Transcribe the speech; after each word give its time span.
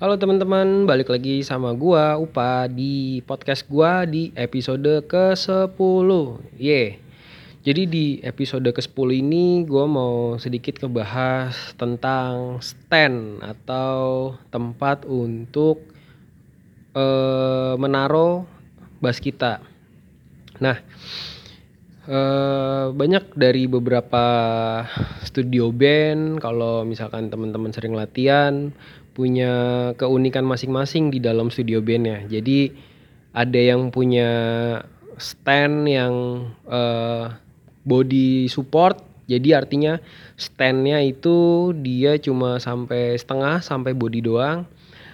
Halo 0.00 0.16
teman-teman, 0.16 0.88
balik 0.88 1.12
lagi 1.12 1.44
sama 1.44 1.76
gua 1.76 2.16
Upa 2.16 2.64
di 2.72 3.20
podcast 3.28 3.68
gua 3.68 4.08
di 4.08 4.32
episode 4.32 5.04
ke-10. 5.04 6.08
Ye. 6.56 6.96
Jadi 7.60 7.82
di 7.84 8.06
episode 8.24 8.64
ke-10 8.64 9.08
ini 9.20 9.60
gua 9.68 9.84
mau 9.84 10.40
sedikit 10.40 10.80
ngebahas 10.80 11.76
tentang 11.76 12.64
stand 12.64 13.44
atau 13.44 14.32
tempat 14.48 15.04
untuk 15.04 15.84
eh, 16.96 17.76
menaruh 17.76 18.48
bass 19.04 19.20
kita. 19.20 19.60
Nah, 20.64 20.80
eh, 22.08 22.86
banyak 22.88 23.36
dari 23.36 23.68
beberapa 23.68 24.24
studio 25.28 25.68
band 25.76 26.40
kalau 26.40 26.88
misalkan 26.88 27.28
teman-teman 27.28 27.68
sering 27.76 27.92
latihan 27.92 28.72
punya 29.12 29.52
keunikan 29.98 30.46
masing-masing 30.46 31.10
di 31.10 31.18
dalam 31.18 31.50
studio 31.52 31.82
bandnya. 31.82 32.24
Jadi 32.26 32.70
ada 33.34 33.60
yang 33.60 33.90
punya 33.94 34.30
stand 35.20 35.86
yang 35.86 36.14
uh, 36.66 37.34
body 37.84 38.48
support. 38.50 38.98
Jadi 39.30 39.54
artinya 39.54 40.02
standnya 40.34 40.98
itu 41.06 41.70
dia 41.78 42.18
cuma 42.18 42.58
sampai 42.58 43.14
setengah 43.14 43.62
sampai 43.62 43.94
body 43.94 44.20
doang. 44.26 44.66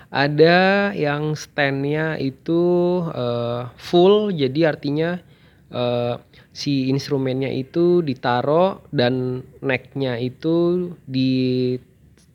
Ada 0.09 0.95
yang 0.97 1.37
standnya 1.37 2.17
itu 2.17 3.03
uh, 3.13 3.69
full. 3.77 4.33
Jadi 4.33 4.65
artinya 4.65 5.21
uh, 5.69 6.17
si 6.57 6.89
instrumennya 6.89 7.53
itu 7.53 8.01
ditaruh 8.01 8.81
dan 8.89 9.45
necknya 9.61 10.17
itu 10.17 10.89
di 11.05 11.77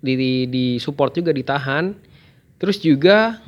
di, 0.02 0.50
di 0.50 0.66
support 0.82 1.14
juga 1.16 1.32
ditahan. 1.32 1.94
Terus 2.58 2.82
juga 2.82 3.42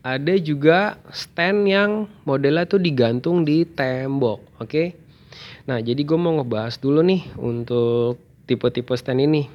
ada 0.00 0.34
juga 0.38 0.98
stand 1.10 1.68
yang 1.70 1.90
modelnya 2.24 2.64
tuh 2.66 2.80
digantung 2.80 3.44
di 3.44 3.68
tembok 3.68 4.40
oke? 4.56 4.68
Okay? 4.68 4.88
nah 5.68 5.76
jadi 5.76 6.02
gue 6.02 6.18
mau 6.18 6.34
ngebahas 6.40 6.80
dulu 6.80 7.04
nih 7.04 7.22
untuk 7.38 8.18
tipe-tipe 8.48 8.90
stand 8.96 9.22
ini. 9.22 9.46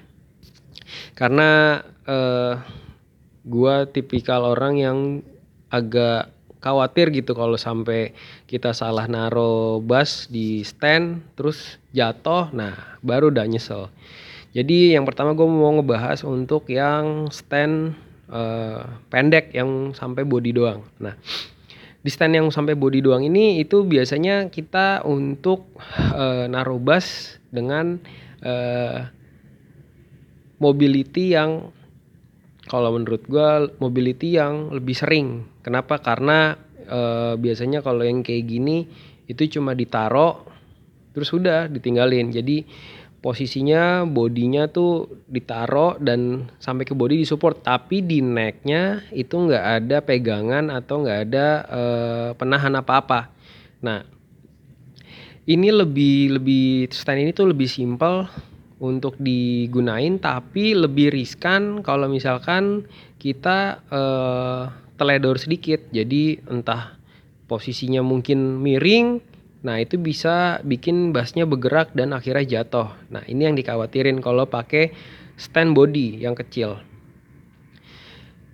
Karena 1.17 1.81
uh, 2.08 2.62
gue 3.44 3.75
tipikal 3.92 4.47
orang 4.47 4.73
yang 4.80 4.97
agak 5.67 6.31
khawatir 6.66 7.14
gitu 7.14 7.38
kalau 7.38 7.62
sampai 7.62 8.17
kita 8.50 8.73
salah 8.73 9.06
naro 9.06 9.78
bass 9.86 10.25
di 10.34 10.66
stand 10.66 11.22
terus 11.38 11.78
jatuh 11.94 12.50
nah 12.50 12.97
baru 13.06 13.30
udah 13.30 13.45
nyesel 13.45 13.94
jadi 14.56 14.95
yang 14.95 15.03
pertama 15.03 15.36
gue 15.36 15.44
mau 15.44 15.75
ngebahas 15.75 16.23
untuk 16.23 16.72
yang 16.72 17.28
stand 17.28 17.92
uh, 18.31 18.88
pendek 19.12 19.52
yang 19.52 19.92
sampai 19.92 20.23
body 20.23 20.56
doang. 20.56 20.88
Nah, 21.03 21.20
di 22.00 22.08
stand 22.08 22.39
yang 22.39 22.47
sampai 22.47 22.72
body 22.80 23.03
doang 23.03 23.28
ini 23.28 23.59
itu 23.59 23.84
biasanya 23.84 24.47
kita 24.47 25.03
untuk 25.03 25.75
uh, 26.16 26.47
naruh 26.47 26.80
bass 26.80 27.36
dengan 27.52 28.00
uh, 28.47 29.12
mobility 30.64 31.36
yang 31.36 31.75
kalau 32.72 32.95
menurut 32.95 33.28
gue 33.28 33.75
mobility 33.84 34.40
yang 34.40 34.72
lebih 34.72 34.95
sering. 34.95 35.52
Kenapa? 35.67 36.00
Karena 36.00 36.56
uh, 36.88 37.36
biasanya 37.36 37.84
kalau 37.84 38.08
yang 38.08 38.23
kayak 38.23 38.47
gini 38.47 38.88
itu 39.28 39.59
cuma 39.59 39.75
ditaruh 39.75 40.47
terus 41.12 41.28
udah 41.36 41.67
ditinggalin. 41.67 42.31
Jadi 42.31 42.66
posisinya 43.26 44.06
bodinya 44.06 44.70
tuh 44.70 45.09
ditaro 45.26 45.98
dan 45.98 46.45
sampai 46.62 46.86
ke 46.86 46.94
body 46.94 47.26
disupport. 47.26 47.58
Tapi 47.58 48.06
di 48.06 48.22
necknya 48.22 49.02
itu 49.09 49.34
nggak 49.34 49.66
ada 49.81 49.98
pegangan 50.06 50.70
atau 50.70 51.02
nggak 51.02 51.20
ada 51.26 51.48
uh, 51.66 52.30
penahan 52.38 52.78
apa-apa. 52.78 53.34
Nah 53.81 54.06
ini 55.50 55.73
lebih 55.73 56.38
lebih 56.38 56.94
stand 56.94 57.25
ini 57.25 57.34
tuh 57.34 57.50
lebih 57.50 57.66
simpel 57.66 58.30
untuk 58.78 59.18
digunain 59.18 60.22
tapi 60.22 60.78
lebih 60.78 61.09
riskan 61.09 61.81
kalau 61.81 62.06
misalkan 62.06 62.86
kita 63.18 63.81
uh, 63.90 64.69
teledor 65.02 65.42
sedikit. 65.42 65.81
Jadi 65.90 66.46
entah 66.46 66.94
posisinya 67.50 68.06
mungkin 68.06 68.62
miring 68.62 69.34
Nah, 69.66 69.81
itu 69.81 69.98
bisa 69.98 70.62
bikin 70.62 71.09
bassnya 71.09 71.50
bergerak 71.50 71.98
dan 71.98 72.14
akhirnya 72.14 72.62
jatuh. 72.62 72.94
Nah, 73.09 73.26
ini 73.26 73.50
yang 73.50 73.58
dikhawatirin 73.58 74.22
kalau 74.22 74.46
pakai 74.46 74.94
stand 75.42 75.74
body 75.74 76.22
yang 76.22 76.38
kecil. 76.38 76.78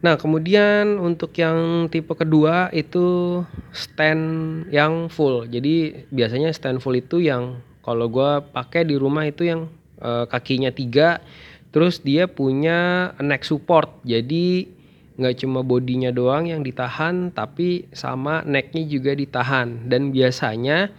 Nah, 0.02 0.16
kemudian 0.18 0.98
untuk 0.98 1.36
yang 1.38 1.92
tipe 1.92 2.16
kedua 2.16 2.72
itu 2.72 3.44
stand 3.76 4.66
yang 4.72 5.12
full. 5.12 5.46
Jadi 5.46 6.08
biasanya 6.10 6.50
stand 6.56 6.80
full 6.80 6.96
itu 6.98 7.22
yang 7.22 7.60
kalau 7.84 8.08
gue 8.08 8.42
pakai 8.50 8.88
di 8.88 8.98
rumah 8.98 9.28
itu 9.30 9.46
yang 9.46 9.70
e, 10.02 10.26
kakinya 10.26 10.74
tiga, 10.74 11.22
terus 11.70 12.02
dia 12.02 12.26
punya 12.26 13.14
neck 13.22 13.46
support. 13.46 14.02
Jadi 14.02 14.74
nggak 15.22 15.46
cuma 15.46 15.62
bodinya 15.62 16.10
doang 16.10 16.50
yang 16.50 16.66
ditahan 16.66 17.30
tapi 17.30 17.86
sama 17.94 18.42
necknya 18.42 18.82
juga 18.90 19.14
ditahan 19.14 19.86
dan 19.86 20.10
biasanya 20.10 20.90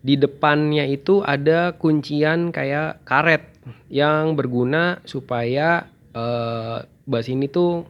di 0.00 0.16
depannya 0.16 0.88
itu 0.88 1.20
ada 1.20 1.76
kuncian 1.76 2.54
kayak 2.54 3.04
karet 3.04 3.42
yang 3.92 4.38
berguna 4.38 5.02
supaya 5.04 5.90
uh, 6.16 6.86
bas 7.04 7.26
ini 7.28 7.50
tuh 7.50 7.84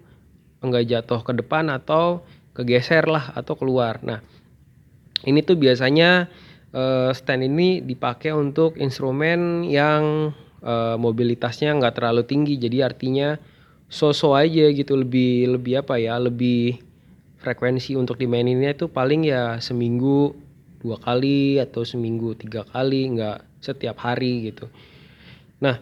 enggak 0.64 0.88
jatuh 0.88 1.20
ke 1.22 1.32
depan 1.36 1.68
atau 1.68 2.24
kegeser 2.56 3.04
lah 3.04 3.36
atau 3.36 3.52
keluar. 3.54 4.00
Nah, 4.00 4.24
ini 5.28 5.44
tuh 5.44 5.60
biasanya 5.60 6.32
uh, 6.72 7.12
stand 7.12 7.44
ini 7.44 7.84
dipakai 7.84 8.32
untuk 8.32 8.80
instrumen 8.80 9.68
yang 9.68 10.32
uh, 10.64 10.96
mobilitasnya 10.96 11.76
nggak 11.76 12.00
terlalu 12.00 12.24
tinggi. 12.24 12.56
Jadi 12.56 12.80
artinya 12.80 13.36
so-so 13.86 14.34
aja 14.34 14.66
gitu 14.74 14.98
lebih 14.98 15.58
lebih 15.58 15.86
apa 15.86 15.98
ya 15.98 16.18
lebih 16.18 16.82
frekuensi 17.38 17.94
untuk 17.94 18.18
dimaininnya 18.18 18.74
itu 18.74 18.90
paling 18.90 19.22
ya 19.22 19.62
seminggu 19.62 20.34
dua 20.82 20.98
kali 20.98 21.62
atau 21.62 21.86
seminggu 21.86 22.34
tiga 22.34 22.66
kali 22.66 23.06
nggak 23.14 23.62
setiap 23.62 23.98
hari 24.02 24.50
gitu. 24.50 24.66
Nah 25.62 25.78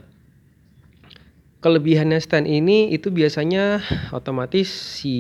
kelebihannya 1.65 2.21
stand 2.21 2.45
ini 2.45 2.93
itu 2.93 3.09
biasanya 3.09 3.81
otomatis 4.13 4.69
si 4.69 5.19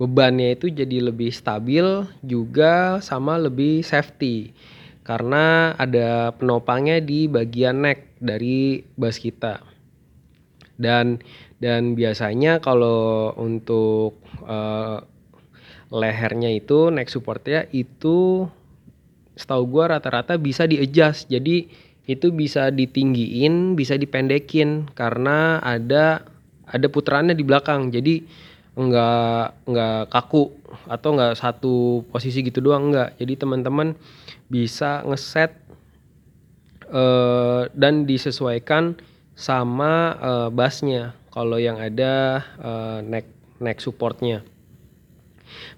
bebannya 0.00 0.56
itu 0.56 0.72
jadi 0.72 1.12
lebih 1.12 1.28
stabil 1.28 2.08
juga 2.24 3.04
sama 3.04 3.36
lebih 3.36 3.84
safety. 3.84 4.56
Karena 5.02 5.74
ada 5.76 6.30
penopangnya 6.32 7.02
di 7.02 7.26
bagian 7.26 7.82
neck 7.84 8.16
dari 8.22 8.86
bass 8.94 9.18
kita 9.18 9.71
dan 10.82 11.22
dan 11.62 11.94
biasanya 11.94 12.58
kalau 12.58 13.30
untuk 13.38 14.18
uh, 14.42 14.98
lehernya 15.94 16.50
itu 16.50 16.90
neck 16.90 17.06
supportnya 17.06 17.70
itu 17.70 18.50
setahu 19.38 19.64
gua 19.70 19.96
rata-rata 19.96 20.34
bisa 20.36 20.66
di 20.66 20.82
adjust 20.82 21.30
jadi 21.30 21.70
itu 22.02 22.34
bisa 22.34 22.74
ditinggiin 22.74 23.78
bisa 23.78 23.94
dipendekin 23.94 24.90
karena 24.98 25.62
ada 25.62 26.26
ada 26.72 26.86
putarannya 26.88 27.36
di 27.36 27.44
belakang. 27.44 27.92
Jadi 27.92 28.24
enggak 28.72 29.68
enggak 29.68 30.08
kaku 30.08 30.48
atau 30.88 31.08
enggak 31.12 31.36
satu 31.36 32.00
posisi 32.08 32.40
gitu 32.40 32.64
doang 32.64 32.88
enggak 32.88 33.12
jadi 33.20 33.44
teman-teman 33.44 33.92
bisa 34.48 35.04
ngeset 35.04 35.52
uh, 36.88 37.68
dan 37.76 38.08
disesuaikan 38.08 38.96
sama 39.42 40.14
uh, 40.22 40.48
bassnya. 40.54 41.18
Kalau 41.34 41.58
yang 41.58 41.82
ada 41.82 42.44
uh, 42.62 42.98
neck 43.02 43.26
neck 43.58 43.82
supportnya. 43.82 44.46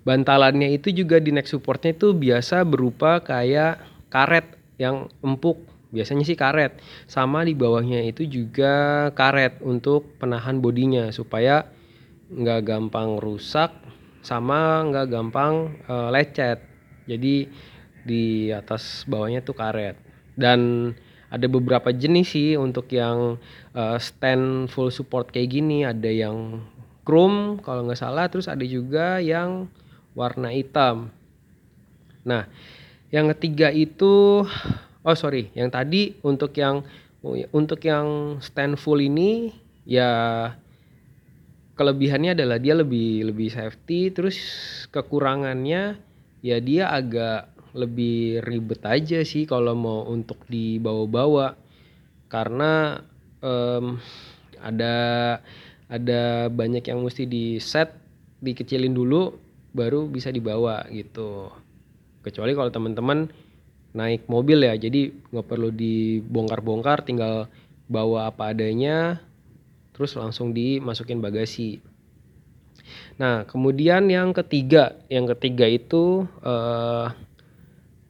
Bantalannya 0.05 0.76
itu 0.76 0.93
juga 0.93 1.16
di 1.16 1.32
neck 1.32 1.49
supportnya 1.49 1.96
itu 1.96 2.12
biasa 2.12 2.61
berupa 2.69 3.25
kayak 3.25 3.81
karet 4.12 4.44
yang 4.76 5.08
empuk. 5.25 5.56
Biasanya 5.94 6.28
sih 6.28 6.37
karet. 6.37 6.76
Sama 7.08 7.46
di 7.46 7.56
bawahnya 7.56 8.05
itu 8.05 8.28
juga 8.28 9.08
karet 9.16 9.64
untuk 9.64 10.12
penahan 10.20 10.60
bodinya 10.60 11.08
supaya 11.14 11.64
nggak 12.28 12.60
gampang 12.67 13.17
rusak 13.22 13.70
sama 14.20 14.82
nggak 14.90 15.06
gampang 15.08 15.78
uh, 15.88 16.12
lecet. 16.12 16.60
Jadi 17.08 17.49
di 18.05 18.50
atas 18.52 19.08
bawahnya 19.08 19.40
tuh 19.40 19.56
karet. 19.56 19.96
Dan 20.34 20.93
ada 21.34 21.46
beberapa 21.50 21.90
jenis 21.90 22.31
sih 22.31 22.54
untuk 22.54 22.88
yang 22.94 23.36
uh, 23.75 23.96
stand 23.98 24.70
full 24.70 24.94
support 24.94 25.34
kayak 25.34 25.50
gini. 25.50 25.82
Ada 25.82 26.10
yang 26.10 26.62
chrome 27.02 27.60
kalau 27.60 27.84
nggak 27.84 28.00
salah 28.00 28.31
terus 28.31 28.46
ada 28.46 28.62
juga 28.62 29.19
yang 29.20 29.66
warna 30.14 30.54
hitam. 30.54 31.10
Nah 32.25 32.46
yang 33.14 33.31
ketiga 33.36 33.70
itu 33.70 34.42
oh 35.04 35.16
sorry 35.19 35.54
yang 35.54 35.70
tadi 35.70 36.19
untuk 36.26 36.50
yang 36.58 36.82
untuk 37.54 37.81
yang 37.86 38.36
stand 38.42 38.75
full 38.76 38.98
ini 38.98 39.54
ya 39.86 40.50
kelebihannya 41.78 42.34
adalah 42.34 42.58
dia 42.58 42.75
lebih 42.75 43.31
lebih 43.31 43.54
safety 43.54 44.10
terus 44.10 44.36
kekurangannya 44.90 45.98
ya 46.42 46.56
dia 46.58 46.90
agak 46.90 47.53
lebih 47.74 48.40
ribet 48.46 48.80
aja 48.86 49.20
sih 49.26 49.44
kalau 49.44 49.74
mau 49.74 50.06
untuk 50.06 50.46
dibawa-bawa. 50.46 51.58
Karena 52.30 53.02
um, 53.42 53.98
ada 54.62 54.96
ada 55.90 56.48
banyak 56.48 56.86
yang 56.88 57.04
mesti 57.04 57.28
di 57.28 57.60
set 57.60 57.92
dikecilin 58.40 58.94
dulu 58.94 59.36
baru 59.74 60.06
bisa 60.08 60.30
dibawa 60.30 60.86
gitu. 60.88 61.50
Kecuali 62.24 62.56
kalau 62.56 62.70
teman-teman 62.72 63.28
naik 63.94 64.26
mobil 64.26 64.66
ya 64.66 64.74
jadi 64.74 65.14
nggak 65.30 65.46
perlu 65.46 65.70
dibongkar-bongkar 65.70 67.06
tinggal 67.06 67.46
bawa 67.86 68.26
apa 68.26 68.50
adanya 68.50 69.22
terus 69.94 70.18
langsung 70.18 70.50
dimasukin 70.50 71.22
bagasi. 71.22 71.78
Nah 73.22 73.46
kemudian 73.46 74.10
yang 74.10 74.34
ketiga 74.34 74.98
yang 75.06 75.30
ketiga 75.30 75.70
itu 75.70 76.26
uh, 76.42 77.14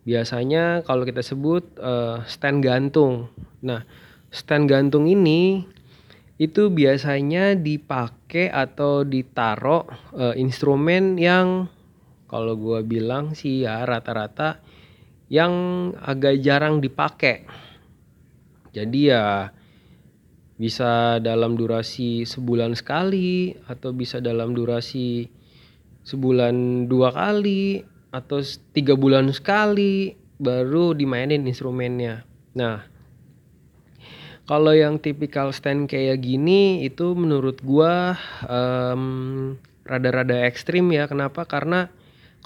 biasanya 0.04 0.84
kalau 0.84 1.08
kita 1.08 1.24
sebut 1.24 1.64
uh, 1.80 2.20
stand 2.28 2.60
gantung 2.60 3.32
nah 3.64 3.84
stand 4.28 4.68
gantung 4.68 5.08
ini 5.08 5.64
itu 6.34 6.66
biasanya 6.66 7.54
dipakai 7.54 8.50
atau 8.50 9.06
ditaruh 9.06 9.86
uh, 10.18 10.34
instrumen 10.34 11.14
yang 11.14 11.70
kalau 12.26 12.58
gue 12.58 12.82
bilang 12.82 13.38
sih 13.38 13.62
ya 13.62 13.86
rata-rata 13.86 14.58
yang 15.30 15.52
agak 16.02 16.42
jarang 16.42 16.82
dipakai. 16.82 17.46
Jadi 18.74 19.14
ya 19.14 19.54
bisa 20.58 21.22
dalam 21.22 21.54
durasi 21.54 22.26
sebulan 22.26 22.74
sekali 22.74 23.54
atau 23.70 23.94
bisa 23.94 24.18
dalam 24.18 24.50
durasi 24.50 25.30
sebulan 26.02 26.86
dua 26.90 27.14
kali 27.14 27.86
atau 28.14 28.38
tiga 28.70 28.94
bulan 28.94 29.26
sekali 29.34 30.14
baru 30.38 30.94
dimainin 30.94 31.42
instrumennya. 31.50 32.22
Nah, 32.54 32.86
kalau 34.46 34.70
yang 34.70 35.02
tipikal 35.02 35.50
stand 35.50 35.90
kayak 35.90 36.22
gini 36.22 36.86
itu 36.86 37.18
menurut 37.18 37.58
gua 37.66 38.14
um, 38.46 39.58
rada-rada 39.82 40.46
ekstrim 40.46 40.94
ya. 40.94 41.10
Kenapa? 41.10 41.42
Karena 41.42 41.90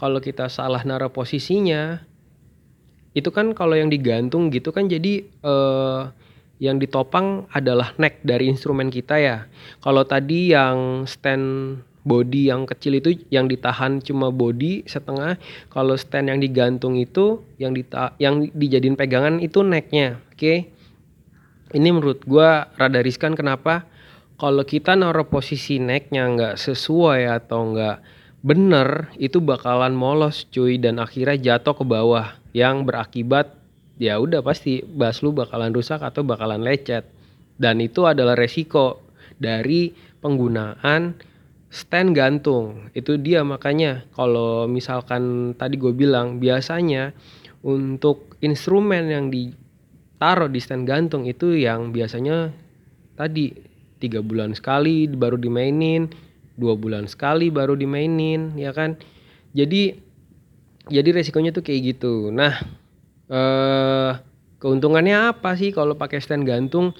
kalau 0.00 0.24
kita 0.24 0.48
salah 0.48 0.80
naruh 0.88 1.12
posisinya 1.12 2.00
itu 3.12 3.28
kan 3.34 3.50
kalau 3.52 3.74
yang 3.74 3.90
digantung 3.90 4.48
gitu 4.54 4.70
kan 4.70 4.86
jadi 4.86 5.26
uh, 5.42 6.14
yang 6.62 6.78
ditopang 6.78 7.50
adalah 7.50 7.94
neck 7.98 8.22
dari 8.22 8.50
instrumen 8.50 8.90
kita 8.94 9.18
ya. 9.18 9.36
Kalau 9.82 10.06
tadi 10.06 10.54
yang 10.54 11.06
stand 11.06 11.82
body 12.08 12.48
yang 12.48 12.64
kecil 12.64 12.96
itu 12.96 13.20
yang 13.28 13.44
ditahan 13.44 14.00
cuma 14.00 14.32
body 14.32 14.88
setengah, 14.88 15.36
kalau 15.68 15.92
stand 16.00 16.32
yang 16.32 16.40
digantung 16.40 16.96
itu 16.96 17.44
yang 17.60 17.76
dita 17.76 18.16
yang 18.16 18.48
dijadiin 18.56 18.96
pegangan 18.96 19.36
itu 19.44 19.60
necknya, 19.60 20.16
oke? 20.32 20.40
Okay? 20.40 20.58
ini 21.76 21.88
menurut 21.92 22.24
gue 22.24 22.48
rada 22.64 23.00
riskan 23.04 23.36
kenapa 23.36 23.84
kalau 24.38 24.62
kita 24.62 24.94
naruh 24.94 25.26
posisi 25.26 25.82
necknya 25.82 26.24
nggak 26.30 26.54
sesuai 26.56 27.28
atau 27.28 27.74
nggak 27.74 27.96
bener 28.40 29.10
itu 29.18 29.42
bakalan 29.42 29.92
molos 29.92 30.46
cuy 30.48 30.78
dan 30.78 31.02
akhirnya 31.02 31.58
jatuh 31.58 31.74
ke 31.74 31.84
bawah 31.84 32.38
yang 32.54 32.86
berakibat 32.86 33.58
ya 33.98 34.16
udah 34.16 34.40
pasti 34.40 34.80
bas 34.86 35.20
lu 35.20 35.34
bakalan 35.34 35.74
rusak 35.74 35.98
atau 36.00 36.22
bakalan 36.22 36.62
lecet 36.62 37.04
dan 37.58 37.82
itu 37.82 38.06
adalah 38.06 38.38
resiko 38.38 39.02
dari 39.36 39.90
penggunaan 40.22 41.18
stand 41.68 42.16
gantung. 42.16 42.88
Itu 42.96 43.20
dia 43.20 43.44
makanya. 43.44 44.04
Kalau 44.16 44.68
misalkan 44.68 45.54
tadi 45.56 45.76
gue 45.76 45.92
bilang 45.92 46.40
biasanya 46.40 47.12
untuk 47.64 48.36
instrumen 48.40 49.08
yang 49.08 49.28
di 49.28 49.52
taruh 50.18 50.50
di 50.50 50.58
stand 50.58 50.88
gantung 50.88 51.28
itu 51.28 51.54
yang 51.54 51.94
biasanya 51.94 52.50
tadi 53.14 53.54
tiga 53.98 54.22
bulan 54.22 54.54
sekali 54.54 55.10
baru 55.10 55.34
dimainin 55.38 56.06
dua 56.58 56.74
bulan 56.74 57.06
sekali 57.06 57.50
baru 57.54 57.78
dimainin 57.78 58.58
ya 58.58 58.74
kan? 58.74 58.98
Jadi 59.54 59.94
jadi 60.88 61.08
resikonya 61.12 61.52
tuh 61.52 61.62
kayak 61.62 61.80
gitu. 61.96 62.32
Nah 62.32 62.56
eh, 63.28 64.10
keuntungannya 64.58 65.36
apa 65.36 65.54
sih 65.54 65.70
kalau 65.70 65.94
pakai 65.94 66.18
stand 66.18 66.48
gantung 66.48 66.96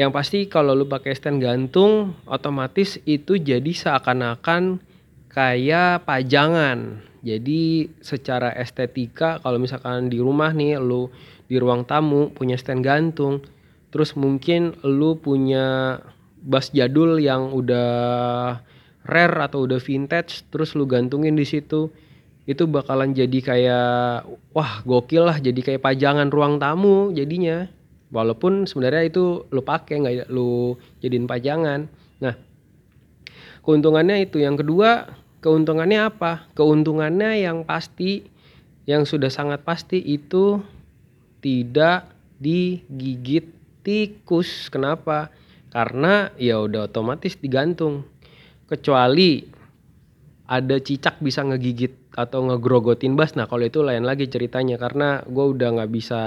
yang 0.00 0.16
pasti 0.16 0.48
kalau 0.48 0.72
lu 0.72 0.88
pakai 0.88 1.12
stand 1.12 1.44
gantung 1.44 2.16
otomatis 2.24 2.96
itu 3.04 3.36
jadi 3.36 3.68
seakan-akan 3.68 4.80
kayak 5.28 6.08
pajangan. 6.08 7.04
Jadi 7.20 7.92
secara 8.00 8.48
estetika 8.56 9.36
kalau 9.44 9.60
misalkan 9.60 10.08
di 10.08 10.16
rumah 10.16 10.56
nih 10.56 10.80
lu 10.80 11.12
di 11.52 11.60
ruang 11.60 11.84
tamu 11.84 12.32
punya 12.32 12.56
stand 12.56 12.80
gantung 12.80 13.44
terus 13.92 14.16
mungkin 14.16 14.72
lu 14.86 15.20
punya 15.20 15.98
bass 16.40 16.72
jadul 16.72 17.20
yang 17.20 17.52
udah 17.52 17.90
rare 19.04 19.36
atau 19.44 19.68
udah 19.68 19.82
vintage 19.82 20.48
terus 20.48 20.72
lu 20.72 20.88
gantungin 20.88 21.36
di 21.36 21.44
situ 21.44 21.92
itu 22.48 22.64
bakalan 22.64 23.12
jadi 23.12 23.38
kayak 23.44 24.24
wah 24.56 24.80
gokil 24.86 25.28
lah 25.28 25.36
jadi 25.42 25.60
kayak 25.60 25.84
pajangan 25.84 26.32
ruang 26.32 26.56
tamu 26.56 27.12
jadinya 27.12 27.68
walaupun 28.10 28.66
sebenarnya 28.66 29.10
itu 29.10 29.46
lu 29.50 29.62
pakai 29.62 29.94
nggak 30.02 30.14
lu 30.30 30.74
jadiin 31.02 31.30
pajangan 31.30 31.86
nah 32.22 32.34
keuntungannya 33.66 34.26
itu 34.26 34.42
yang 34.42 34.58
kedua 34.58 35.10
keuntungannya 35.40 36.10
apa 36.10 36.50
keuntungannya 36.54 37.42
yang 37.42 37.64
pasti 37.64 38.26
yang 38.84 39.06
sudah 39.06 39.30
sangat 39.30 39.62
pasti 39.62 40.02
itu 40.02 40.58
tidak 41.40 42.10
digigit 42.40 43.60
tikus. 43.86 44.68
Kenapa? 44.72 45.32
Karena 45.70 46.32
ya 46.36 46.60
udah 46.60 46.88
otomatis 46.88 47.36
digantung. 47.36 48.02
Kecuali 48.66 49.44
ada 50.50 50.76
cicak 50.82 51.22
bisa 51.22 51.46
ngegigit 51.46 52.10
atau 52.14 52.42
ngegrogotin 52.50 53.14
bas. 53.14 53.38
Nah 53.38 53.46
kalau 53.46 53.62
itu 53.62 53.86
lain 53.86 54.02
lagi 54.02 54.26
ceritanya 54.26 54.76
karena 54.80 55.22
gue 55.22 55.46
udah 55.54 55.68
nggak 55.78 55.92
bisa 55.94 56.22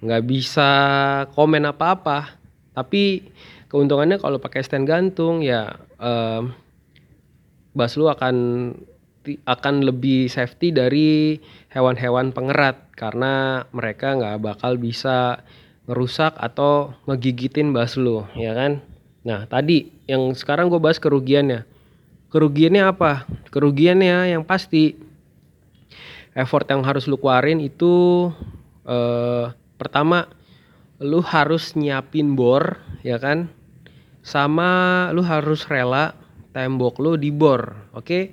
nggak 0.00 0.22
bisa 0.24 0.70
komen 1.36 1.68
apa-apa. 1.68 2.36
Tapi 2.72 3.30
keuntungannya 3.68 4.16
kalau 4.18 4.40
pakai 4.40 4.64
stand 4.64 4.88
gantung 4.88 5.44
ya 5.44 5.76
eh, 6.00 6.42
bas 7.76 7.92
lu 7.94 8.08
akan 8.10 8.36
akan 9.44 9.74
lebih 9.84 10.32
safety 10.32 10.72
dari 10.72 11.38
hewan-hewan 11.70 12.32
pengerat. 12.32 12.90
Karena 12.96 13.64
mereka 13.72 14.16
nggak 14.16 14.40
bakal 14.40 14.80
bisa 14.80 15.44
ngerusak 15.88 16.36
atau 16.36 16.96
ngegigitin 17.08 17.72
bas 17.76 17.96
lu 18.00 18.24
ya 18.36 18.56
kan? 18.56 18.80
Nah 19.24 19.44
tadi 19.44 19.92
yang 20.08 20.32
sekarang 20.32 20.72
gue 20.72 20.80
bahas 20.80 20.96
kerugiannya. 20.96 21.68
Kerugiannya 22.30 22.82
apa? 22.86 23.26
Kerugiannya 23.50 24.32
yang 24.32 24.46
pasti 24.46 24.94
effort 26.38 26.62
yang 26.70 26.86
harus 26.86 27.10
lu 27.10 27.18
keluarin 27.18 27.58
itu 27.58 28.30
eh, 28.86 29.50
pertama 29.80 30.28
lu 31.00 31.24
harus 31.24 31.72
nyiapin 31.72 32.36
bor 32.36 32.76
ya 33.00 33.16
kan? 33.16 33.48
Sama 34.20 35.08
lu 35.16 35.24
harus 35.24 35.64
rela 35.64 36.12
tembok 36.52 37.00
lu 37.00 37.16
di 37.16 37.32
bor 37.32 37.88
oke? 37.96 38.04
Okay? 38.04 38.24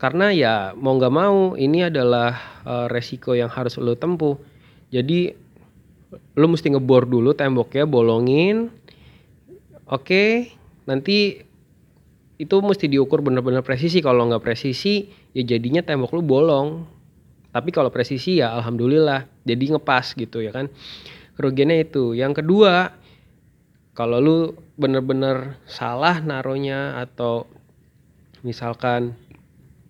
karena 0.00 0.32
ya 0.32 0.54
mau 0.80 0.96
nggak 0.96 1.12
mau 1.12 1.52
ini 1.60 1.84
adalah 1.92 2.32
uh, 2.64 2.86
resiko 2.88 3.36
yang 3.36 3.52
harus 3.52 3.76
lo 3.76 3.92
tempuh. 4.00 4.40
Jadi 4.88 5.28
lo 6.40 6.46
mesti 6.48 6.72
ngebor 6.72 7.04
dulu 7.04 7.36
temboknya 7.36 7.84
bolongin 7.84 8.72
oke? 9.84 10.00
Okay, 10.00 10.56
nanti 10.88 11.44
itu 12.40 12.56
mesti 12.64 12.88
diukur 12.88 13.20
bener-bener 13.20 13.60
presisi. 13.60 14.00
Kalau 14.00 14.24
nggak 14.24 14.40
presisi 14.40 15.12
ya 15.36 15.44
jadinya 15.44 15.84
tembok 15.84 16.16
lu 16.16 16.24
bolong 16.24 16.88
tapi 17.50 17.74
kalau 17.74 17.90
presisi 17.90 18.38
ya 18.38 18.54
alhamdulillah 18.54 19.26
jadi 19.42 19.76
ngepas 19.76 20.14
gitu 20.14 20.38
ya 20.42 20.54
kan. 20.54 20.70
Kerugiannya 21.34 21.82
itu. 21.82 22.14
Yang 22.14 22.42
kedua 22.42 22.94
kalau 23.94 24.22
lu 24.22 24.38
bener-bener 24.78 25.58
salah 25.66 26.22
naruhnya 26.22 27.02
atau 27.02 27.50
misalkan 28.46 29.18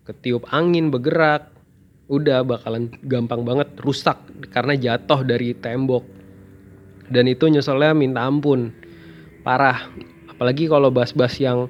ketiup 0.08 0.48
angin 0.50 0.88
bergerak 0.88 1.52
udah 2.10 2.42
bakalan 2.42 2.90
gampang 3.06 3.46
banget 3.46 3.70
rusak 3.78 4.18
karena 4.50 4.74
jatuh 4.74 5.22
dari 5.22 5.52
tembok. 5.54 6.02
Dan 7.10 7.28
itu 7.28 7.46
nyeselnya 7.46 7.92
minta 7.92 8.24
ampun. 8.24 8.72
Parah. 9.44 9.90
Apalagi 10.30 10.70
kalau 10.70 10.88
bas-bas 10.88 11.36
yang 11.36 11.68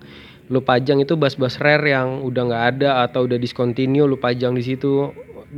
lu 0.51 0.63
pajang 0.63 1.03
itu 1.03 1.15
bas-bas 1.15 1.63
rare 1.63 1.95
yang 1.95 2.27
udah 2.27 2.43
nggak 2.51 2.65
ada 2.77 2.91
atau 3.07 3.27
udah 3.27 3.39
discontinue 3.39 4.03
lu 4.03 4.19
pajang 4.19 4.59
di 4.59 4.67
situ 4.67 5.15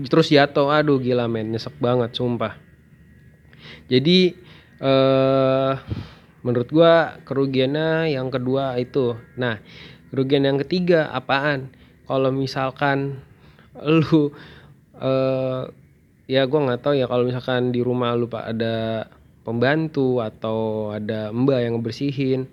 terus 0.09 0.33
jatuh 0.33 0.73
aduh 0.73 0.97
gila 0.99 1.29
men. 1.29 1.53
Nyesek 1.53 1.77
banget 1.79 2.17
sumpah. 2.17 2.57
Jadi 3.87 4.35
eh 4.83 5.73
menurut 6.43 6.69
gua 6.75 7.23
kerugiannya 7.23 8.13
yang 8.17 8.33
kedua 8.33 8.77
itu. 8.81 9.15
Nah 9.39 9.63
kerugian 10.11 10.49
yang 10.49 10.59
ketiga 10.61 11.13
apaan? 11.15 11.71
Kalau 12.09 12.35
misalkan 12.35 13.23
lu 13.81 14.35
eh 14.99 15.63
ya 16.27 16.43
gua 16.49 16.61
nggak 16.67 16.83
tahu 16.83 16.95
ya 16.97 17.07
kalau 17.07 17.25
misalkan 17.29 17.71
di 17.71 17.81
rumah 17.85 18.17
lu 18.17 18.27
pak 18.27 18.57
ada 18.57 19.07
pembantu 19.43 20.23
atau 20.23 20.91
ada 20.95 21.35
mbak 21.35 21.59
yang 21.67 21.75
ngebersihin 21.79 22.47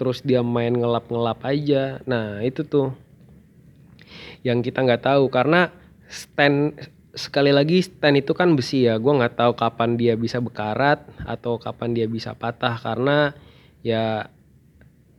terus 0.00 0.24
dia 0.24 0.42
main 0.42 0.74
ngelap-ngelap 0.74 1.38
aja. 1.46 2.02
Nah 2.08 2.42
itu 2.42 2.66
tuh 2.66 2.90
yang 4.42 4.60
kita 4.64 4.82
nggak 4.82 5.06
tahu. 5.06 5.30
Karena 5.30 5.70
stand 6.12 6.76
sekali 7.16 7.48
lagi 7.48 7.80
stand 7.80 8.20
itu 8.20 8.36
kan 8.36 8.52
besi 8.52 8.84
ya. 8.84 9.00
Gue 9.00 9.16
nggak 9.16 9.40
tahu 9.40 9.52
kapan 9.56 9.96
dia 9.96 10.14
bisa 10.14 10.44
bekarat 10.44 11.08
atau 11.24 11.56
kapan 11.56 11.96
dia 11.96 12.06
bisa 12.06 12.36
patah 12.36 12.76
karena 12.76 13.32
ya 13.80 14.28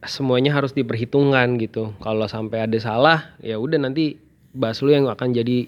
semuanya 0.05 0.53
harus 0.53 0.77
diperhitungkan 0.77 1.57
gitu. 1.57 1.97
Kalau 1.97 2.29
sampai 2.29 2.69
ada 2.69 2.77
salah 2.77 3.33
ya 3.41 3.57
udah 3.57 3.81
nanti 3.81 4.21
bas 4.53 4.77
lu 4.85 4.93
yang 4.93 5.09
akan 5.09 5.33
jadi 5.33 5.65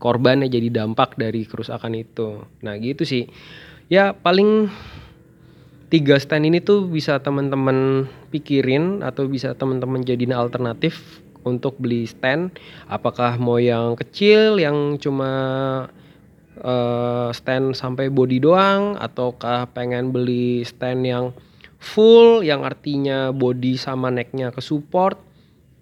korban 0.00 0.44
ya 0.44 0.48
jadi 0.48 0.82
dampak 0.84 1.20
dari 1.20 1.44
kerusakan 1.44 1.92
itu. 1.92 2.40
Nah 2.64 2.76
gitu 2.80 3.04
sih. 3.04 3.28
Ya 3.92 4.16
paling 4.16 4.72
tiga 5.92 6.18
stand 6.18 6.48
ini 6.48 6.58
tuh 6.58 6.90
bisa 6.90 7.22
teman-teman 7.22 8.10
pikirin 8.34 9.06
atau 9.06 9.30
bisa 9.30 9.54
teman-teman 9.54 10.02
jadiin 10.02 10.34
alternatif 10.34 11.22
untuk 11.46 11.78
beli 11.78 12.04
stand. 12.10 12.58
Apakah 12.90 13.38
mau 13.38 13.62
yang 13.62 13.94
kecil 13.94 14.58
yang 14.58 14.98
cuma 14.98 15.30
uh, 16.58 17.30
stand 17.30 17.78
sampai 17.78 18.10
body 18.10 18.42
doang 18.42 18.98
ataukah 18.98 19.70
pengen 19.70 20.10
beli 20.10 20.66
stand 20.66 21.06
yang 21.06 21.30
full 21.78 22.42
yang 22.42 22.66
artinya 22.66 23.30
body 23.30 23.78
sama 23.78 24.10
necknya 24.10 24.50
ke 24.50 24.58
support 24.58 25.22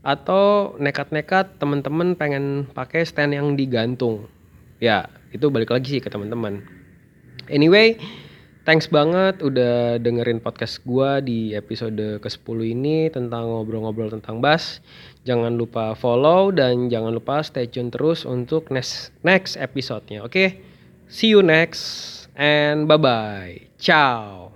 atau 0.04 0.76
nekat-nekat 0.76 1.56
teman-teman 1.56 2.12
pengen 2.12 2.68
pakai 2.76 3.08
stand 3.08 3.32
yang 3.32 3.56
digantung? 3.56 4.28
Ya 4.78 5.08
itu 5.34 5.50
balik 5.50 5.74
lagi 5.74 5.98
sih 5.98 6.02
ke 6.04 6.06
teman-teman 6.06 6.62
anyway 7.50 7.98
Thanks 8.64 8.88
banget 8.88 9.44
udah 9.44 10.00
dengerin 10.00 10.40
podcast 10.40 10.80
gua 10.88 11.20
di 11.20 11.52
episode 11.52 12.16
ke-10 12.24 12.58
ini 12.64 13.12
tentang 13.12 13.44
ngobrol-ngobrol 13.44 14.08
tentang 14.08 14.40
bass. 14.40 14.80
Jangan 15.28 15.60
lupa 15.60 15.92
follow 15.92 16.48
dan 16.48 16.88
jangan 16.88 17.12
lupa 17.12 17.44
stay 17.44 17.68
tune 17.68 17.92
terus 17.92 18.24
untuk 18.24 18.72
next 18.72 19.12
next 19.20 19.60
episode-nya. 19.60 20.24
Oke. 20.24 20.32
Okay? 20.32 20.48
See 21.12 21.28
you 21.28 21.44
next 21.44 22.24
and 22.40 22.88
bye-bye. 22.88 23.76
Ciao. 23.76 24.53